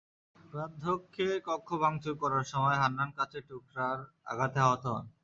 [0.45, 3.97] প্রাধ্যক্ষের কক্ষ ভাঙচুর করার সময় হান্নান কাচের টুকরার
[4.25, 5.05] আঘাতে আহত হন।